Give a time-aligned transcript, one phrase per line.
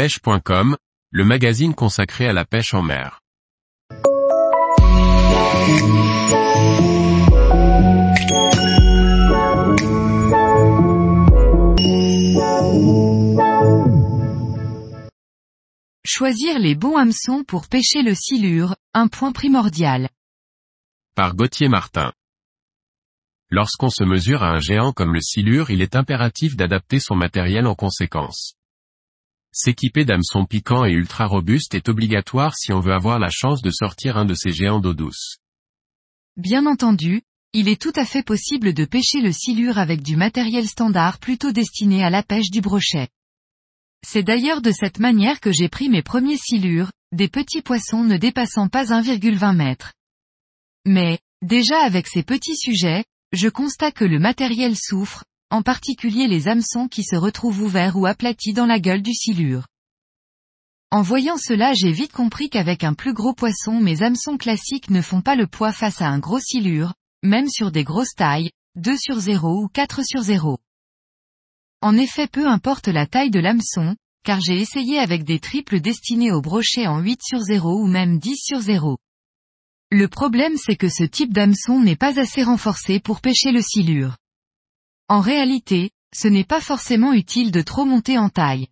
[0.00, 0.78] pêche.com,
[1.10, 3.20] le magazine consacré à la pêche en mer.
[16.02, 20.08] Choisir les bons hameçons pour pêcher le silure, un point primordial.
[21.14, 22.10] Par Gauthier Martin.
[23.50, 27.66] Lorsqu'on se mesure à un géant comme le silure il est impératif d'adapter son matériel
[27.66, 28.54] en conséquence.
[29.52, 33.70] S'équiper d'hameçons piquants et ultra robustes est obligatoire si on veut avoir la chance de
[33.70, 35.38] sortir un de ces géants d'eau douce.
[36.36, 37.22] Bien entendu,
[37.52, 41.50] il est tout à fait possible de pêcher le silure avec du matériel standard plutôt
[41.50, 43.08] destiné à la pêche du brochet.
[44.06, 48.16] C'est d'ailleurs de cette manière que j'ai pris mes premiers silures, des petits poissons ne
[48.16, 49.92] dépassant pas 1,20 mètres.
[50.86, 56.48] Mais, déjà avec ces petits sujets, je constate que le matériel souffre, en particulier les
[56.48, 59.66] hameçons qui se retrouvent ouverts ou aplatis dans la gueule du silure.
[60.92, 65.02] En voyant cela j'ai vite compris qu'avec un plus gros poisson mes hameçons classiques ne
[65.02, 68.96] font pas le poids face à un gros silure, même sur des grosses tailles, 2
[68.96, 70.58] sur 0 ou 4 sur 0.
[71.80, 76.32] En effet peu importe la taille de l'hameçon, car j'ai essayé avec des triples destinés
[76.32, 78.98] au brochet en 8 sur 0 ou même 10 sur 0.
[79.90, 84.16] Le problème c'est que ce type d'hameçon n'est pas assez renforcé pour pêcher le silure.
[85.10, 88.68] En réalité, ce n'est pas forcément utile de trop monter en taille.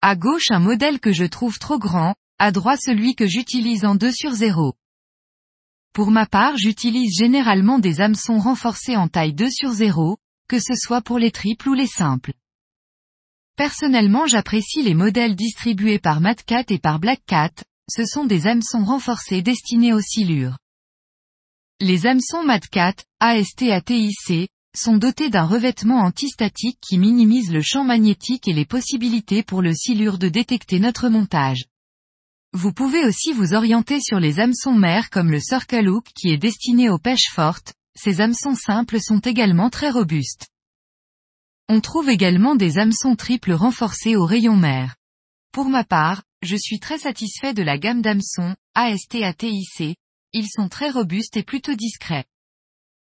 [0.00, 3.94] À gauche un modèle que je trouve trop grand, à droite celui que j'utilise en
[3.94, 4.74] 2 sur 0.
[5.92, 10.74] Pour ma part j'utilise généralement des hameçons renforcés en taille 2 sur 0, que ce
[10.74, 12.32] soit pour les triples ou les simples.
[13.54, 17.52] Personnellement j'apprécie les modèles distribués par Matcat et par Blackcat,
[17.88, 20.58] ce sont des hameçons renforcés destinés aux silures.
[21.78, 28.52] Les hameçons Matcat, ASTATIC, sont dotés d'un revêtement antistatique qui minimise le champ magnétique et
[28.52, 31.66] les possibilités pour le silure de détecter notre montage.
[32.54, 36.38] Vous pouvez aussi vous orienter sur les hameçons mers comme le Circle Hook qui est
[36.38, 40.48] destiné aux pêches fortes, ces hameçons simples sont également très robustes.
[41.68, 44.96] On trouve également des hameçons triples renforcés au rayon mer.
[45.52, 49.96] Pour ma part, je suis très satisfait de la gamme d'hameçons, ASTATIC,
[50.32, 52.24] ils sont très robustes et plutôt discrets.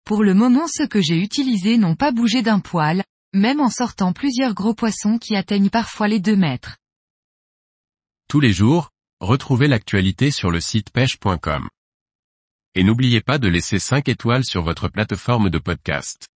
[0.04, 4.12] Pour le moment ceux que j'ai utilisés n'ont pas bougé d'un poil, même en sortant
[4.12, 6.76] plusieurs gros poissons qui atteignent parfois les 2 mètres.
[8.28, 11.68] Tous les jours, retrouvez l'actualité sur le site pêche.com.
[12.74, 16.26] Et n'oubliez pas de laisser 5 étoiles sur votre plateforme de podcast.